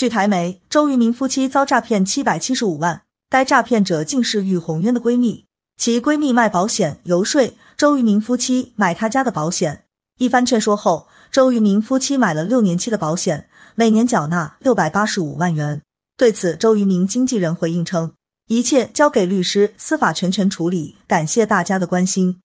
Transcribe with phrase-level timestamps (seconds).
[0.00, 5.44] 据台媒周渝民夫妻遭诈骗七百七十五万该诈骗者竟是玉红渊的闺蜜
[5.76, 9.84] 其闺蜜卖保险游说周渝民夫妻买他家的保险。
[10.16, 15.82] 一番劝说后周渝民夫妻买了六年期的保险每年缴纳六百八十五万元。
[16.16, 18.14] 对此周渝民经纪人回应称
[18.46, 22.40] 一切交给律师司法全权处理感谢大家的关心。